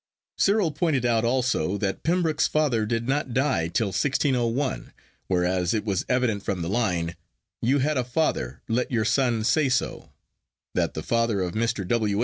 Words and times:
'Cyril 0.39 0.71
pointed 0.71 1.05
out 1.05 1.23
also 1.23 1.77
that 1.77 2.01
Pembroke's 2.01 2.47
father 2.47 2.87
did 2.87 3.07
not 3.07 3.35
die 3.35 3.67
till 3.67 3.89
1601; 3.89 4.91
whereas 5.27 5.75
it 5.75 5.85
was 5.85 6.07
evident 6.09 6.41
from 6.41 6.63
the 6.63 6.69
line, 6.69 7.15
You 7.61 7.77
had 7.77 7.97
a 7.99 8.03
father; 8.03 8.63
let 8.67 8.89
your 8.89 9.05
son 9.05 9.43
say 9.43 9.69
so, 9.69 10.11
that 10.73 10.95
the 10.95 11.03
father 11.03 11.41
of 11.43 11.51
Mr. 11.53 11.87
W. 11.87 12.19